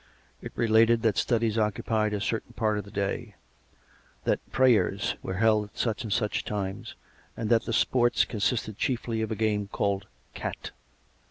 It 0.41 0.51
related 0.55 1.03
that 1.03 1.15
studies 1.15 1.59
occupied 1.59 2.11
a 2.11 2.19
certain 2.19 2.53
part 2.53 2.79
of 2.79 2.85
the 2.85 2.89
day; 2.89 3.35
that 4.23 4.39
"prayers" 4.51 5.15
were 5.21 5.35
held 5.35 5.65
at 5.65 5.77
such 5.77 6.03
and 6.03 6.11
such 6.11 6.43
times, 6.43 6.95
and 7.37 7.51
that 7.51 7.65
the 7.65 7.71
s|3orts 7.71 8.27
consisted 8.27 8.79
chiefly 8.79 9.21
of 9.21 9.29
a 9.31 9.35
game 9.35 9.67
called" 9.67 10.07
Cat." 10.33 10.71